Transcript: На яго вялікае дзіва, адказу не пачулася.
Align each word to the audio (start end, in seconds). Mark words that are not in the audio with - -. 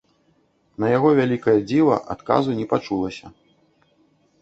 На 0.83 0.89
яго 0.97 1.09
вялікае 1.19 1.55
дзіва, 1.73 2.01
адказу 2.17 2.59
не 2.63 2.69
пачулася. 2.75 3.25